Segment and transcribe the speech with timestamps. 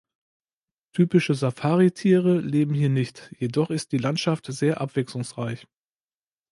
[0.95, 5.67] Typische Safari-Tiere leben hier nicht, jedoch ist die Landschaft sehr abwechslungsreich.